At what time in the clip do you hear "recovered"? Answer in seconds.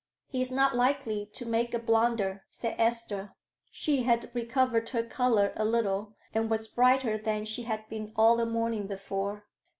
4.33-4.89